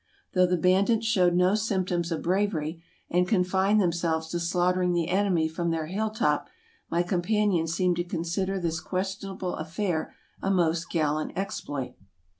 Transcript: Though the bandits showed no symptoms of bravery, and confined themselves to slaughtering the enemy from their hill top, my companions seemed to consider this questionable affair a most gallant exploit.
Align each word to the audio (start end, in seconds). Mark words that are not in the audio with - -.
Though 0.33 0.47
the 0.47 0.57
bandits 0.57 1.05
showed 1.05 1.35
no 1.35 1.53
symptoms 1.53 2.11
of 2.11 2.23
bravery, 2.23 2.81
and 3.11 3.27
confined 3.27 3.79
themselves 3.79 4.29
to 4.29 4.39
slaughtering 4.39 4.93
the 4.93 5.09
enemy 5.09 5.47
from 5.47 5.69
their 5.69 5.85
hill 5.85 6.09
top, 6.09 6.47
my 6.89 7.03
companions 7.03 7.75
seemed 7.75 7.97
to 7.97 8.03
consider 8.03 8.59
this 8.59 8.79
questionable 8.79 9.55
affair 9.57 10.15
a 10.41 10.49
most 10.49 10.89
gallant 10.89 11.37
exploit. 11.37 11.93